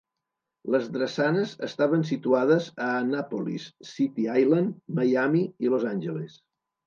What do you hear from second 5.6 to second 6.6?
i Los Angeles.